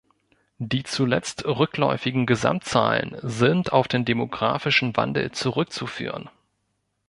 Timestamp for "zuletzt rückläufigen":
0.83-2.25